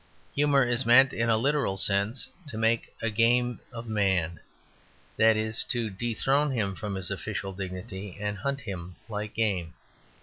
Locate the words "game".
3.13-3.59, 9.35-9.75